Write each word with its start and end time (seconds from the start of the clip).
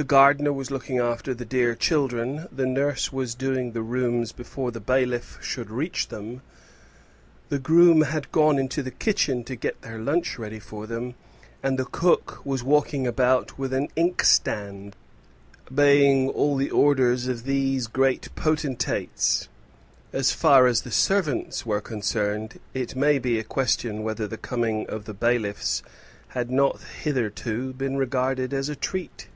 The 0.00 0.04
gardener 0.04 0.52
was 0.52 0.70
looking 0.70 1.00
after 1.00 1.34
the 1.34 1.44
dear 1.44 1.74
children; 1.74 2.46
the 2.52 2.66
nurse 2.66 3.12
was 3.12 3.34
doing 3.34 3.72
the 3.72 3.82
rooms 3.82 4.30
before 4.30 4.70
the 4.70 4.78
bailiffs 4.78 5.38
should 5.44 5.70
reach 5.72 6.06
them; 6.06 6.40
the 7.48 7.58
groom 7.58 8.02
had 8.02 8.30
gone 8.30 8.60
into 8.60 8.80
the 8.80 8.92
kitchen 8.92 9.42
to 9.42 9.56
get 9.56 9.82
their 9.82 9.98
lunch 9.98 10.38
ready 10.38 10.60
for 10.60 10.86
them; 10.86 11.16
and 11.64 11.76
the 11.80 11.84
cook 11.84 12.46
was 12.46 12.62
walking 12.62 13.08
about 13.08 13.58
with 13.58 13.72
an 13.72 13.88
inkstand, 13.96 14.94
obeying 15.68 16.28
all 16.30 16.54
the 16.56 16.70
orders 16.70 17.26
of 17.26 17.42
these 17.42 17.88
great 17.88 18.28
potentates. 18.36 19.48
As 20.12 20.30
far 20.30 20.68
as 20.68 20.82
the 20.82 20.92
servants 20.92 21.66
were 21.66 21.80
concerned, 21.80 22.60
it 22.72 22.94
may 22.94 23.18
be 23.18 23.36
a 23.36 23.42
question 23.42 24.04
whether 24.04 24.28
the 24.28 24.38
coming 24.38 24.88
of 24.88 25.06
the 25.06 25.12
bailiffs 25.12 25.82
had 26.28 26.52
not 26.52 26.80
hitherto 27.02 27.72
been 27.72 27.96
regarded 27.96 28.54
as 28.54 28.68
a 28.68 28.76
treat. 28.76 29.26